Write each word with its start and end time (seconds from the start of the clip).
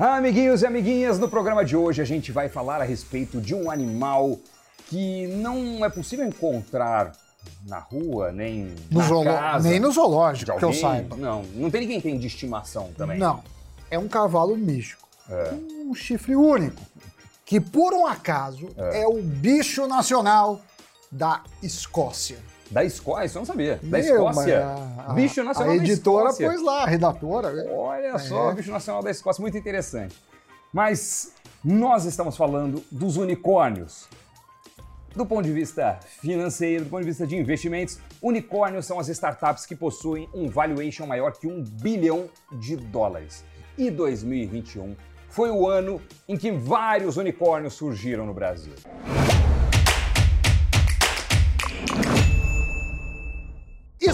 Amiguinhos 0.00 0.62
e 0.62 0.66
amiguinhas, 0.66 1.18
no 1.18 1.28
programa 1.28 1.64
de 1.64 1.76
hoje 1.76 2.00
a 2.00 2.04
gente 2.04 2.30
vai 2.30 2.48
falar 2.48 2.80
a 2.80 2.84
respeito 2.84 3.40
de 3.40 3.52
um 3.52 3.68
animal 3.68 4.38
que 4.86 5.26
não 5.26 5.84
é 5.84 5.90
possível 5.90 6.24
encontrar 6.24 7.16
na 7.66 7.80
rua, 7.80 8.30
nem 8.30 8.76
No 8.92 9.24
na 9.24 9.24
casa. 9.24 9.68
Nem 9.68 9.80
no 9.80 9.90
zoológico, 9.90 10.56
que 10.56 10.64
eu 10.64 10.72
saiba. 10.72 11.16
Não, 11.16 11.42
não 11.52 11.68
tem 11.68 11.80
ninguém 11.80 12.00
que 12.00 12.08
tem 12.08 12.16
de 12.16 12.28
estimação 12.28 12.92
também. 12.96 13.18
Não. 13.18 13.42
É 13.90 13.98
um 13.98 14.06
cavalo 14.06 14.56
místico. 14.56 15.08
É. 15.28 15.54
Um 15.84 15.92
chifre 15.92 16.36
único. 16.36 16.80
Que, 17.44 17.60
por 17.60 17.92
um 17.92 18.06
acaso, 18.06 18.68
é, 18.76 19.04
o 19.04 19.20
bicho 19.20 19.88
nacional 19.88 20.60
da 21.10 21.42
Escócia. 21.60 22.38
Da 22.70 22.84
Escócia, 22.84 23.24
isso 23.24 23.38
eu 23.38 23.40
não 23.40 23.46
sabia. 23.46 23.78
Da 23.82 23.98
Meu, 23.98 24.28
Escócia. 24.28 24.66
a- 25.06 25.12
bicho 25.14 25.42
nacional 25.42 25.72
A 25.72 25.76
editora 25.76 26.24
da 26.24 26.30
Escócia. 26.30 26.50
pôs 26.50 26.62
lá, 26.62 26.82
a 26.82 26.86
redatora. 26.86 27.52
né? 27.52 27.64
Olha 27.72 28.18
só, 28.18 28.50
É. 28.50 28.54
bicho 28.54 28.70
nacional 28.70 29.02
da 29.02 29.10
Escócia, 29.10 29.40
muito 29.40 29.56
interessante. 29.56 30.14
Mas 30.72 31.32
nós 31.64 32.04
estamos 32.04 32.36
falando 32.36 32.82
dos 32.90 33.16
unicórnios. 33.16 34.06
Do 35.16 35.24
ponto 35.24 35.42
de 35.44 35.52
vista 35.52 35.98
financeiro, 36.20 36.84
do 36.84 36.90
ponto 36.90 37.00
de 37.00 37.06
vista 37.08 37.26
de 37.26 37.36
investimentos, 37.36 37.98
unicórnios 38.22 38.84
são 38.86 39.00
as 39.00 39.08
startups 39.08 39.64
que 39.64 39.74
possuem 39.74 40.28
um 40.34 40.48
valuation 40.48 41.06
maior 41.06 41.32
que 41.32 41.46
um 41.46 41.64
bilhão 41.64 42.28
de 42.52 42.76
dólares. 42.76 43.44
E 43.78 43.90
2021 43.90 44.94
foi 45.30 45.50
o 45.50 45.66
ano 45.66 46.00
em 46.28 46.36
que 46.36 46.50
vários 46.52 47.16
unicórnios 47.16 47.74
surgiram 47.74 48.26
no 48.26 48.34
Brasil. 48.34 48.74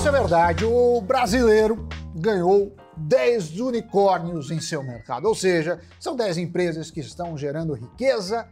Isso 0.04 0.14
é 0.14 0.20
verdade, 0.20 0.66
o 0.66 1.00
brasileiro 1.00 1.88
ganhou 2.14 2.76
10 2.94 3.58
unicórnios 3.58 4.50
em 4.50 4.60
seu 4.60 4.82
mercado. 4.82 5.24
Ou 5.26 5.34
seja, 5.34 5.80
são 5.98 6.14
10 6.14 6.36
empresas 6.36 6.90
que 6.90 7.00
estão 7.00 7.38
gerando 7.38 7.72
riqueza, 7.72 8.46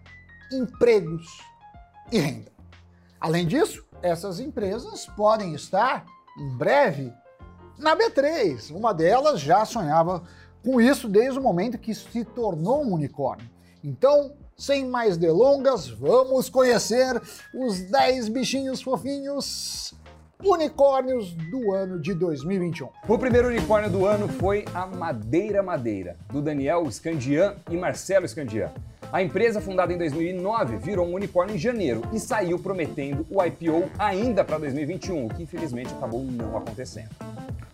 empregos 0.51 1.27
e 2.11 2.19
renda. 2.19 2.51
Além 3.21 3.47
disso, 3.47 3.85
essas 4.01 4.41
empresas 4.41 5.05
podem 5.15 5.53
estar 5.53 6.07
em 6.39 6.57
breve 6.57 7.13
na 7.79 7.95
B3. 7.95 8.75
Uma 8.75 8.95
delas 8.95 9.39
já 9.39 9.67
sonhava 9.67 10.23
com 10.65 10.81
isso 10.81 11.07
desde 11.07 11.39
o 11.39 11.43
momento 11.43 11.77
que 11.77 11.95
se 11.95 12.25
tornou 12.25 12.83
um 12.83 12.95
unicórnio. 12.95 13.51
Então, 13.85 14.33
sem 14.57 14.87
mais 14.87 15.19
delongas, 15.19 15.87
vamos 15.87 16.49
conhecer 16.49 17.21
os 17.55 17.79
10 17.83 18.31
bichinhos 18.31 18.81
fofinhos 18.81 19.95
unicórnios 20.45 21.33
do 21.51 21.73
ano 21.73 22.01
de 22.01 22.15
2021. 22.15 22.89
O 23.07 23.19
primeiro 23.19 23.49
unicórnio 23.49 23.89
do 23.89 24.07
ano 24.07 24.29
foi 24.29 24.65
a 24.75 24.87
Madeira 24.87 25.63
Madeira, 25.63 26.17
do 26.33 26.43
Daniel 26.43 26.91
Scandian 26.91 27.55
e 27.71 27.77
Marcelo 27.77 28.27
Scandian. 28.27 28.71
A 29.13 29.23
empresa, 29.23 29.61
fundada 29.61 29.93
em 29.93 29.99
2009, 29.99 30.79
virou 30.79 31.07
um 31.07 31.15
unicórnio 31.15 31.55
em 31.55 31.59
janeiro 31.59 32.03
e 32.13 32.19
saiu 32.19 32.59
prometendo 32.59 33.27
o 33.31 33.45
IPO 33.45 33.91
ainda 33.99 34.43
para 34.43 34.59
2021, 34.59 35.27
o 35.27 35.29
que 35.29 35.43
infelizmente 35.43 35.93
acabou 35.95 36.25
não 36.25 36.57
acontecendo. 36.57 37.11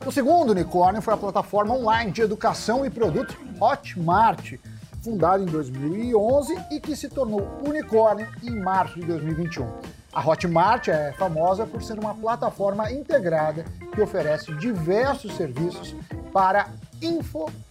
O 0.05 0.11
segundo 0.11 0.51
unicórnio 0.51 1.01
foi 1.01 1.15
a 1.15 1.17
plataforma 1.17 1.75
online 1.75 2.11
de 2.11 2.23
educação 2.23 2.85
e 2.85 2.91
produtos 2.91 3.37
Hotmart, 3.61 4.55
fundada 5.03 5.43
em 5.43 5.47
2011 5.47 6.57
e 6.73 6.81
que 6.81 6.97
se 6.97 7.09
tornou 7.09 7.47
unicórnio 7.65 8.27
em 8.43 8.51
março 8.51 8.99
de 8.99 9.07
2021. 9.07 9.98
A 10.19 10.21
Hotmart 10.21 10.89
é 10.89 11.13
famosa 11.13 11.65
por 11.65 11.81
ser 11.81 11.97
uma 11.97 12.13
plataforma 12.13 12.91
integrada 12.91 13.65
que 13.95 14.01
oferece 14.01 14.53
diversos 14.57 15.37
serviços 15.37 15.95
para 16.33 16.71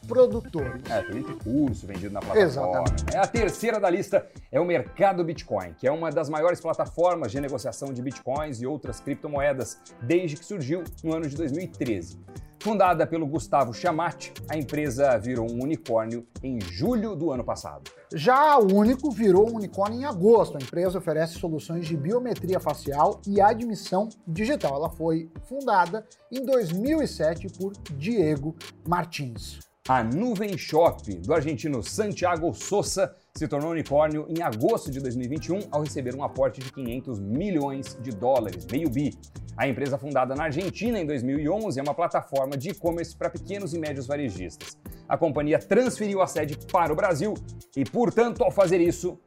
infoprodutores. 0.07 0.81
É, 0.89 1.01
tem 1.01 1.21
muito 1.21 1.43
curso 1.43 1.85
vendido 1.85 2.13
na 2.13 2.21
plataforma. 2.21 2.47
Exatamente. 2.47 3.05
É, 3.13 3.17
A 3.17 3.27
terceira 3.27 3.79
da 3.79 3.89
lista 3.89 4.25
é 4.51 4.59
o 4.59 4.65
Mercado 4.65 5.23
Bitcoin, 5.23 5.73
que 5.73 5.85
é 5.87 5.91
uma 5.91 6.09
das 6.09 6.29
maiores 6.29 6.59
plataformas 6.61 7.31
de 7.31 7.41
negociação 7.41 7.93
de 7.93 8.01
bitcoins 8.01 8.61
e 8.61 8.65
outras 8.65 8.99
criptomoedas 8.99 9.77
desde 10.01 10.37
que 10.37 10.45
surgiu 10.45 10.83
no 11.03 11.13
ano 11.13 11.27
de 11.27 11.35
2013. 11.35 12.19
Fundada 12.59 13.05
pelo 13.05 13.27
Gustavo 13.27 13.71
Chamati, 13.71 14.33
a 14.49 14.57
empresa 14.57 15.15
virou 15.17 15.49
um 15.49 15.63
unicórnio 15.63 16.25
em 16.43 16.59
julho 16.59 17.15
do 17.15 17.31
ano 17.31 17.43
passado. 17.43 17.91
Já 18.13 18.53
a 18.53 18.57
Único 18.57 19.11
virou 19.11 19.49
um 19.49 19.55
unicórnio 19.57 20.01
em 20.01 20.05
agosto. 20.05 20.57
A 20.57 20.61
empresa 20.61 20.97
oferece 20.97 21.35
soluções 21.35 21.85
de 21.85 21.95
biometria 21.95 22.59
facial 22.59 23.21
e 23.27 23.39
admissão 23.39 24.09
digital. 24.27 24.75
Ela 24.75 24.89
foi 24.89 25.29
fundada 25.43 26.05
em 26.31 26.43
2007 26.43 27.47
por 27.57 27.73
Diego 27.95 28.55
Martins. 28.87 29.66
A 29.89 30.03
Nuvem 30.03 30.57
Shop, 30.57 31.13
do 31.13 31.33
argentino 31.33 31.81
Santiago 31.81 32.53
Sousa, 32.53 33.15
se 33.33 33.47
tornou 33.47 33.71
unicórnio 33.71 34.25
em 34.27 34.41
agosto 34.41 34.91
de 34.91 34.99
2021 34.99 35.59
ao 35.71 35.81
receber 35.81 36.13
um 36.13 36.25
aporte 36.25 36.59
de 36.59 36.73
500 36.73 37.21
milhões 37.21 37.97
de 38.01 38.11
dólares, 38.11 38.67
meio 38.69 38.89
bi. 38.89 39.17
A 39.55 39.65
empresa 39.65 39.97
fundada 39.97 40.35
na 40.35 40.43
Argentina 40.43 40.99
em 40.99 41.05
2011 41.05 41.79
é 41.79 41.81
uma 41.81 41.93
plataforma 41.93 42.57
de 42.57 42.71
e-commerce 42.71 43.15
para 43.15 43.29
pequenos 43.29 43.73
e 43.73 43.79
médios 43.79 44.07
varejistas. 44.07 44.77
A 45.07 45.17
companhia 45.17 45.57
transferiu 45.57 46.21
a 46.21 46.27
sede 46.27 46.57
para 46.69 46.91
o 46.91 46.95
Brasil 46.95 47.33
e, 47.73 47.85
portanto, 47.85 48.43
ao 48.43 48.51
fazer 48.51 48.81
isso, 48.81 49.17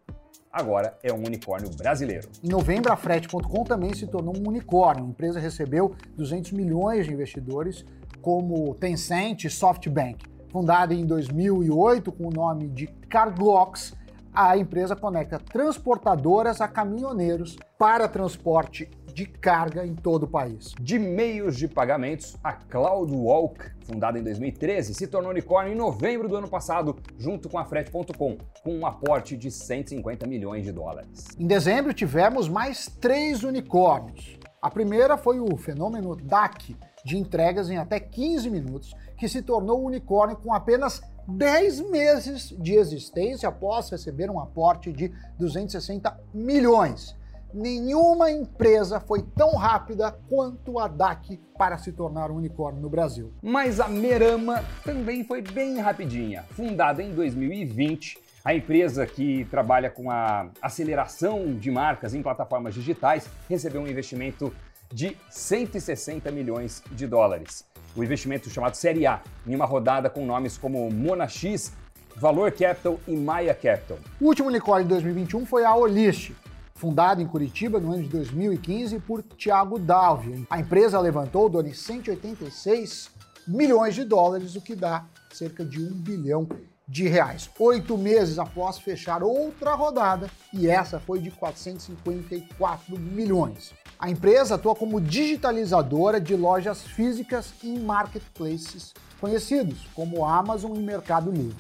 agora 0.53 0.95
é 1.03 1.11
um 1.11 1.25
unicórnio 1.25 1.71
brasileiro. 1.75 2.29
Em 2.45 2.51
novembro, 2.51 2.93
a 2.93 2.97
Frete.com 2.97 3.65
também 3.65 3.95
se 3.95 4.07
tornou 4.07 4.37
um 4.37 4.47
unicórnio. 4.47 5.07
A 5.07 5.09
empresa 5.09 5.41
recebeu 5.41 5.95
200 6.19 6.53
milhões 6.53 7.07
de 7.07 7.15
investidores, 7.15 7.83
como 8.21 8.75
Tencent 8.75 9.45
e 9.45 9.49
SoftBank. 9.49 10.40
Fundada 10.51 10.93
em 10.93 11.07
2008 11.07 12.11
com 12.11 12.27
o 12.27 12.31
nome 12.31 12.69
de 12.69 12.89
Carglass, 13.09 13.95
a 14.33 14.57
empresa 14.57 14.97
conecta 14.97 15.39
transportadoras 15.39 16.61
a 16.61 16.67
caminhoneiros 16.67 17.57
para 17.79 18.09
transporte 18.09 18.91
de 19.15 19.27
carga 19.27 19.87
em 19.87 19.95
todo 19.95 20.25
o 20.25 20.29
país. 20.29 20.73
De 20.81 20.99
meios 20.99 21.57
de 21.57 21.69
pagamentos, 21.69 22.37
a 22.43 22.53
CloudWalk, 22.53 23.61
fundada 23.85 24.19
em 24.19 24.23
2013, 24.23 24.95
se 24.95 25.07
tornou 25.07 25.31
unicórnio 25.31 25.73
em 25.73 25.77
novembro 25.77 26.29
do 26.29 26.37
ano 26.37 26.49
passado, 26.49 26.97
junto 27.17 27.49
com 27.49 27.59
a 27.59 27.65
Frete.com, 27.65 28.39
com 28.63 28.79
um 28.79 28.87
aporte 28.87 29.37
de 29.37 29.51
150 29.51 30.27
milhões 30.27 30.65
de 30.65 30.73
dólares. 30.73 31.29
Em 31.39 31.47
dezembro, 31.47 31.93
tivemos 31.93 32.49
mais 32.49 32.87
três 33.01 33.45
unicórnios. 33.45 34.39
A 34.63 34.71
primeira 34.71 35.17
foi 35.17 35.41
o 35.41 35.57
fenômeno 35.57 36.15
DAC, 36.15 36.77
de 37.05 37.17
entregas 37.17 37.71
em 37.71 37.79
até 37.79 37.99
15 37.99 38.51
minutos, 38.51 38.95
que 39.17 39.29
se 39.29 39.43
tornou 39.43 39.85
unicórnio 39.85 40.37
com 40.37 40.53
apenas 40.53 41.03
10 41.29 41.91
meses 41.91 42.55
de 42.59 42.75
existência 42.75 43.49
após 43.49 43.91
receber 43.91 44.31
um 44.31 44.41
aporte 44.41 44.93
de 44.93 45.13
260 45.39 46.19
milhões. 46.35 47.17
Nenhuma 47.53 48.31
empresa 48.31 49.01
foi 49.01 49.23
tão 49.23 49.57
rápida 49.57 50.13
quanto 50.29 50.79
a 50.79 50.87
DAC 50.87 51.41
para 51.59 51.77
se 51.79 51.91
tornar 51.91 52.31
um 52.31 52.37
unicórnio 52.37 52.81
no 52.81 52.89
Brasil. 52.89 53.33
Mas 53.43 53.81
a 53.81 53.89
Merama 53.89 54.65
também 54.85 55.25
foi 55.25 55.43
bem 55.43 55.81
rapidinha. 55.81 56.45
Fundada 56.51 57.03
em 57.03 57.13
2020, 57.13 58.19
a 58.45 58.55
empresa 58.55 59.05
que 59.05 59.45
trabalha 59.47 59.91
com 59.91 60.11
a 60.11 60.49
aceleração 60.63 61.55
de 61.55 61.71
marcas 61.71 62.15
em 62.15 62.23
plataformas 62.23 62.73
digitais 62.73 63.29
recebeu 63.49 63.83
um 63.83 63.89
investimento 63.89 64.53
de 64.93 65.17
160 65.31 66.31
milhões 66.31 66.83
de 66.91 67.07
dólares. 67.07 67.65
O 67.97 68.03
investimento 68.03 68.51
chamado 68.51 68.75
Série 68.75 69.07
A, 69.07 69.23
em 69.47 69.55
uma 69.55 69.65
rodada 69.65 70.11
com 70.11 70.25
nomes 70.25 70.59
como 70.59 70.91
Monax, 70.91 71.73
Valor 72.17 72.53
Capital 72.53 73.01
e 73.07 73.17
Maya 73.17 73.55
Capital. 73.55 73.99
O 74.21 74.27
último 74.27 74.49
unicórnio 74.49 74.85
de 74.85 74.91
2021 74.91 75.47
foi 75.47 75.65
a 75.65 75.75
Olist, 75.75 76.33
fundada 76.75 77.23
em 77.23 77.27
Curitiba 77.27 77.79
no 77.79 77.93
ano 77.93 78.03
de 78.03 78.09
2015 78.09 78.99
por 79.01 79.23
Thiago 79.23 79.79
Dalvi. 79.79 80.47
A 80.51 80.59
empresa 80.59 80.99
levantou 80.99 81.49
Doni 81.49 81.75
186 81.75 83.11
milhões 83.47 83.95
de 83.95 84.05
dólares, 84.05 84.57
o 84.57 84.61
que 84.61 84.75
dá 84.75 85.05
cerca 85.33 85.65
de 85.65 85.81
um 85.81 85.93
bilhão 85.93 86.49
de 86.91 87.07
reais. 87.07 87.49
Oito 87.57 87.97
meses 87.97 88.37
após 88.37 88.81
fechar 88.81 89.23
outra 89.23 89.75
rodada, 89.75 90.29
e 90.53 90.69
essa 90.69 90.99
foi 90.99 91.21
de 91.21 91.31
454 91.31 92.99
milhões. 92.99 93.73
A 93.97 94.11
empresa 94.11 94.57
atua 94.57 94.75
como 94.75 95.01
digitalizadora 95.01 96.21
de 96.21 96.35
lojas 96.35 96.83
físicas 96.83 97.55
em 97.63 97.79
marketplaces 97.79 98.93
conhecidos 99.21 99.87
como 99.95 100.25
Amazon 100.25 100.75
e 100.75 100.81
Mercado 100.81 101.31
Livre. 101.31 101.57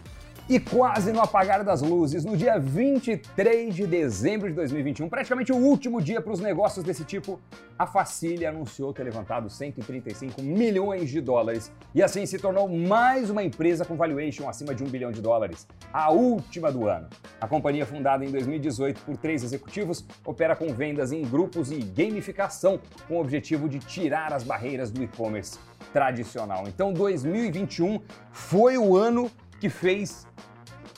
E 0.50 0.58
quase 0.58 1.12
no 1.12 1.20
apagar 1.20 1.62
das 1.62 1.81
luzes, 1.81 2.25
no 2.25 2.37
dia 2.37 2.58
23 2.58 3.73
de 3.73 3.87
dezembro 3.87 4.49
de 4.49 4.55
2021, 4.56 5.08
praticamente 5.08 5.52
o 5.52 5.56
último 5.56 6.02
dia 6.02 6.20
para 6.20 6.32
os 6.32 6.41
negócios 6.41 6.85
desse 6.85 7.05
tipo, 7.05 7.38
a 7.79 7.87
Facile 7.87 8.44
anunciou 8.44 8.93
ter 8.93 9.05
levantado 9.05 9.49
135 9.49 10.43
milhões 10.43 11.08
de 11.08 11.20
dólares 11.20 11.70
e 11.94 12.02
assim 12.02 12.26
se 12.26 12.37
tornou 12.37 12.69
mais 12.69 13.31
uma 13.31 13.44
empresa 13.44 13.85
com 13.85 13.94
valuation 13.94 14.49
acima 14.49 14.75
de 14.75 14.82
um 14.82 14.88
bilhão 14.88 15.12
de 15.12 15.23
dólares, 15.23 15.69
a 15.93 16.11
última 16.11 16.73
do 16.73 16.88
ano. 16.88 17.06
A 17.41 17.47
companhia, 17.47 17.87
fundada 17.87 18.25
em 18.25 18.32
2018 18.32 19.02
por 19.02 19.17
três 19.17 19.44
executivos, 19.44 20.05
opera 20.25 20.56
com 20.56 20.75
vendas 20.75 21.12
em 21.12 21.23
grupos 21.23 21.70
e 21.70 21.79
gamificação 21.79 22.81
com 23.06 23.19
o 23.19 23.20
objetivo 23.20 23.69
de 23.69 23.79
tirar 23.79 24.32
as 24.32 24.43
barreiras 24.43 24.91
do 24.91 25.00
e-commerce 25.00 25.61
tradicional. 25.93 26.64
Então, 26.67 26.93
2021 26.93 28.00
foi 28.32 28.76
o 28.76 28.97
ano 28.97 29.31
que 29.61 29.69
fez 29.69 30.27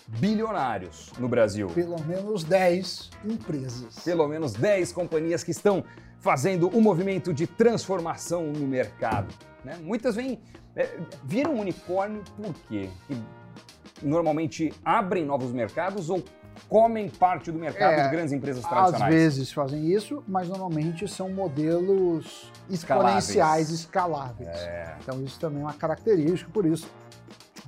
bilionários 0.06 1.12
no 1.18 1.28
Brasil. 1.28 1.68
Pelo 1.68 2.00
menos 2.04 2.44
10 2.44 3.10
empresas. 3.24 3.98
Pelo 4.04 4.26
menos 4.28 4.52
10 4.52 4.92
companhias 4.92 5.42
que 5.42 5.50
estão 5.50 5.84
fazendo 6.20 6.74
um 6.74 6.80
movimento 6.80 7.34
de 7.34 7.46
transformação 7.46 8.52
no 8.52 8.66
mercado. 8.66 9.34
Né? 9.64 9.76
Muitas 9.82 10.14
vêm, 10.14 10.40
é, 10.76 10.88
viram 11.24 11.58
unicórnio 11.58 12.22
por 12.36 12.54
quê? 12.68 12.88
Que 13.08 13.20
normalmente 14.00 14.72
abrem 14.84 15.24
novos 15.24 15.52
mercados 15.52 16.08
ou 16.08 16.22
comem 16.68 17.08
parte 17.08 17.50
do 17.50 17.58
mercado 17.58 17.92
é, 17.94 18.04
de 18.04 18.10
grandes 18.10 18.32
empresas 18.32 18.64
tradicionais? 18.64 19.02
Às 19.02 19.08
vezes 19.08 19.52
fazem 19.52 19.86
isso, 19.86 20.22
mas 20.26 20.48
normalmente 20.48 21.06
são 21.08 21.30
modelos 21.30 22.50
exponenciais 22.68 23.70
escaláveis. 23.70 24.48
É. 24.48 24.96
Então 25.00 25.22
isso 25.22 25.38
também 25.38 25.62
é 25.62 25.64
uma 25.64 25.74
característica, 25.74 26.50
por 26.52 26.66
isso 26.66 26.88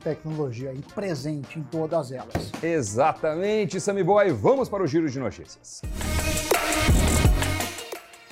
tecnologia 0.02 0.70
aí 0.70 0.81
presente 0.94 1.58
em 1.58 1.62
todas 1.62 2.12
elas. 2.12 2.52
Exatamente, 2.62 3.81
Sammy 3.81 4.04
Boy. 4.04 4.31
Vamos 4.31 4.69
para 4.69 4.82
o 4.82 4.86
giro 4.86 5.08
de 5.08 5.19
notícias. 5.19 5.81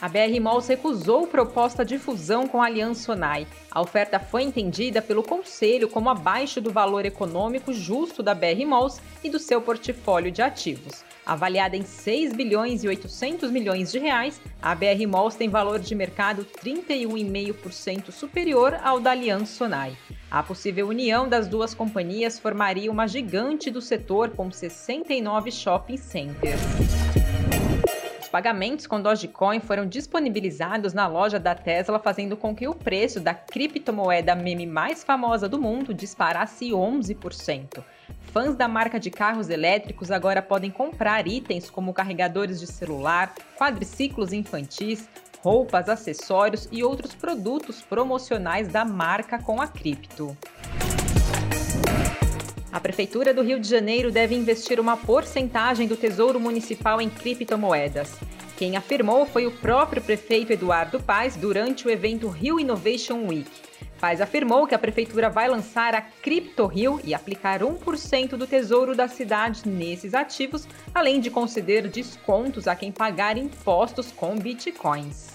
A 0.02 0.08
BR 0.08 0.40
Malls 0.40 0.66
recusou 0.66 1.28
proposta 1.28 1.84
de 1.84 1.96
fusão 1.96 2.49
com 2.49 2.60
a 2.60 2.66
Aliança 2.66 3.04
Sonai. 3.04 3.46
A 3.70 3.81
oferta 3.81 4.19
foi 4.19 4.43
entendida 4.43 5.00
pelo 5.00 5.22
Conselho 5.22 5.88
como 5.88 6.10
abaixo 6.10 6.60
do 6.60 6.72
valor 6.72 7.06
econômico 7.06 7.72
justo 7.72 8.20
da 8.20 8.34
BR 8.34 8.66
Malls 8.66 9.00
e 9.22 9.31
do 9.31 9.38
seu 9.38 9.62
portfólio 9.62 10.32
de 10.32 10.43
ativos. 10.43 11.04
Avaliada 11.25 11.76
em 11.76 11.84
6 11.84 12.32
bilhões 12.32 12.82
e 12.82 12.88
800 12.88 13.49
milhões 13.52 13.93
de 13.93 14.00
reais, 14.00 14.40
a 14.60 14.75
BR 14.75 15.06
Malls 15.08 15.37
tem 15.37 15.49
valor 15.49 15.78
de 15.78 15.94
mercado 15.94 16.44
31,5% 16.64 18.10
superior 18.10 18.76
ao 18.82 18.99
da 18.99 19.12
Aliança 19.12 19.54
Sonai. 19.54 19.96
A 20.28 20.43
possível 20.43 20.88
união 20.88 21.28
das 21.28 21.46
duas 21.46 21.75
companhias 21.75 22.40
formaria 22.40 22.90
uma 22.90 23.06
gigante 23.06 23.70
do 23.70 23.81
setor 23.81 24.31
com 24.31 24.50
69 24.50 25.52
shopping 25.52 25.96
centers 25.96 27.12
pagamentos 28.32 28.87
com 28.87 28.99
Dogecoin 28.99 29.61
foram 29.61 29.87
disponibilizados 29.87 30.94
na 30.94 31.06
loja 31.06 31.38
da 31.38 31.55
Tesla, 31.55 31.99
fazendo 31.99 32.34
com 32.34 32.56
que 32.56 32.67
o 32.67 32.75
preço 32.75 33.20
da 33.20 33.34
criptomoeda 33.34 34.34
meme 34.34 34.67
mais 34.67 35.05
famosa 35.05 35.46
do 35.46 35.61
mundo 35.61 35.93
disparasse 35.93 36.70
11%. 36.70 37.84
Fãs 38.32 38.56
da 38.56 38.67
marca 38.67 38.99
de 38.99 39.11
carros 39.11 39.50
elétricos 39.50 40.11
agora 40.11 40.40
podem 40.40 40.70
comprar 40.70 41.29
itens 41.29 41.69
como 41.69 41.93
carregadores 41.93 42.58
de 42.58 42.67
celular, 42.67 43.34
quadriciclos 43.58 44.32
infantis, 44.32 45.06
roupas, 45.43 45.90
acessórios 45.90 46.67
e 46.73 46.82
outros 46.82 47.14
produtos 47.14 47.82
promocionais 47.82 48.69
da 48.69 48.82
marca 48.82 49.38
com 49.38 49.61
a 49.61 49.69
cripto. 49.69 50.35
A 52.72 52.80
Prefeitura 52.80 53.34
do 53.34 53.42
Rio 53.42 53.60
de 53.60 53.69
Janeiro 53.69 54.10
deve 54.10 54.34
investir 54.34 54.80
uma 54.80 54.96
porcentagem 54.96 55.86
do 55.86 55.94
Tesouro 55.94 56.40
Municipal 56.40 57.02
em 57.02 57.10
criptomoedas. 57.10 58.16
Quem 58.56 58.78
afirmou 58.78 59.26
foi 59.26 59.46
o 59.46 59.50
próprio 59.50 60.00
prefeito 60.00 60.54
Eduardo 60.54 60.98
Paes 60.98 61.36
durante 61.36 61.86
o 61.86 61.90
evento 61.90 62.28
Rio 62.28 62.58
Innovation 62.58 63.26
Week. 63.26 63.50
Paes 64.00 64.22
afirmou 64.22 64.66
que 64.66 64.74
a 64.74 64.78
prefeitura 64.78 65.28
vai 65.28 65.50
lançar 65.50 65.94
a 65.94 66.00
Crypto 66.00 66.64
Rio 66.64 66.98
e 67.04 67.12
aplicar 67.12 67.60
1% 67.60 68.36
do 68.36 68.46
tesouro 68.46 68.96
da 68.96 69.06
cidade 69.06 69.68
nesses 69.68 70.14
ativos, 70.14 70.66
além 70.94 71.20
de 71.20 71.28
conceder 71.30 71.86
descontos 71.88 72.66
a 72.66 72.75
quem 72.75 72.90
pagar 72.90 73.36
impostos 73.36 74.10
com 74.10 74.38
bitcoins. 74.38 75.32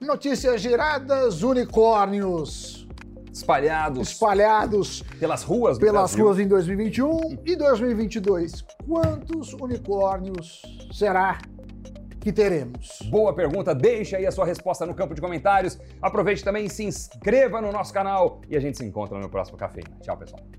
Notícias 0.00 0.62
giradas, 0.62 1.42
unicórnios 1.42 2.77
espalhados, 3.38 4.10
espalhados 4.10 5.02
pelas 5.18 5.42
ruas 5.42 5.78
pelas 5.78 6.10
Brasil. 6.12 6.24
ruas 6.24 6.38
em 6.38 6.48
2021 6.48 7.38
e 7.44 7.56
2022. 7.56 8.64
Quantos 8.86 9.52
unicórnios 9.54 10.62
será 10.92 11.38
que 12.20 12.32
teremos? 12.32 12.98
Boa 13.10 13.32
pergunta, 13.32 13.74
deixa 13.74 14.16
aí 14.16 14.26
a 14.26 14.32
sua 14.32 14.44
resposta 14.44 14.84
no 14.84 14.94
campo 14.94 15.14
de 15.14 15.20
comentários. 15.20 15.78
Aproveite 16.02 16.42
também 16.44 16.66
e 16.66 16.70
se 16.70 16.84
inscreva 16.84 17.60
no 17.60 17.72
nosso 17.72 17.92
canal 17.92 18.40
e 18.48 18.56
a 18.56 18.60
gente 18.60 18.76
se 18.76 18.84
encontra 18.84 19.18
no 19.18 19.28
próximo 19.28 19.56
café. 19.56 19.80
Tchau, 20.02 20.16
pessoal. 20.16 20.57